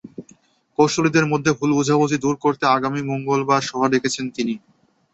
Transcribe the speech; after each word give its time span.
কৌঁসুলিদের 0.79 1.25
মধ্যে 1.27 1.51
ভুল 1.53 1.71
বোঝাবুঝি 1.77 2.17
দূর 2.19 2.35
করতে 2.43 2.63
তিনি 2.63 2.73
আগামী 2.75 3.01
মঙ্গলবার 3.09 3.61
সভা 3.61 3.87
ডেকেছেন। 3.91 4.25